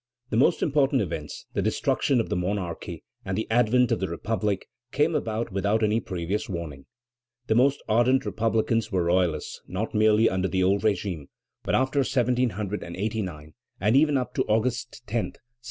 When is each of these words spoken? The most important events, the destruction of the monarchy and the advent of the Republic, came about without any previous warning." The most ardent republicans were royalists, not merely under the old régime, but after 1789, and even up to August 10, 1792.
The 0.31 0.35
most 0.35 0.63
important 0.63 0.99
events, 1.03 1.45
the 1.53 1.61
destruction 1.61 2.19
of 2.19 2.29
the 2.29 2.35
monarchy 2.35 3.03
and 3.23 3.37
the 3.37 3.45
advent 3.51 3.91
of 3.91 3.99
the 3.99 4.09
Republic, 4.09 4.65
came 4.91 5.13
about 5.13 5.51
without 5.51 5.83
any 5.83 5.99
previous 5.99 6.49
warning." 6.49 6.87
The 7.45 7.53
most 7.53 7.83
ardent 7.87 8.25
republicans 8.25 8.91
were 8.91 9.03
royalists, 9.03 9.61
not 9.67 9.93
merely 9.93 10.27
under 10.27 10.47
the 10.47 10.63
old 10.63 10.81
régime, 10.81 11.25
but 11.61 11.75
after 11.75 11.99
1789, 11.99 13.53
and 13.79 13.95
even 13.95 14.17
up 14.17 14.33
to 14.33 14.41
August 14.45 15.03
10, 15.05 15.17
1792. 15.25 15.41